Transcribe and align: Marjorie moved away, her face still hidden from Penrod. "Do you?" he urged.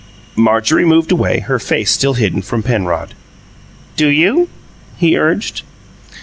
Marjorie 0.35 0.83
moved 0.83 1.11
away, 1.11 1.41
her 1.41 1.59
face 1.59 1.91
still 1.91 2.15
hidden 2.15 2.41
from 2.41 2.63
Penrod. 2.63 3.13
"Do 3.95 4.07
you?" 4.07 4.49
he 4.97 5.15
urged. 5.15 5.61